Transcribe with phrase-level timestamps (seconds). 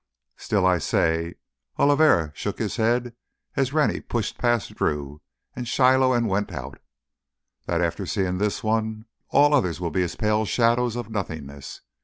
[0.35, 3.13] "Still I say"—Oliveri shook his head
[3.55, 5.21] as Rennie pushed past Drew
[5.55, 10.43] and Shiloh and went out—"that after seeing this one, all others will be as pale
[10.45, 11.81] shadows of nothingness.